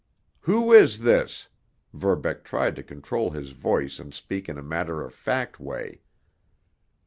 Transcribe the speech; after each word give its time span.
"Who 0.39 0.73
is 0.73 1.01
this?" 1.03 1.47
Verbeck 1.93 2.43
tried 2.43 2.75
to 2.75 2.81
control 2.81 3.29
his 3.29 3.51
voice 3.51 3.99
and 3.99 4.15
speak 4.15 4.49
in 4.49 4.57
a 4.57 4.63
matter 4.63 5.03
of 5.03 5.13
fact 5.13 5.59
way. 5.59 6.01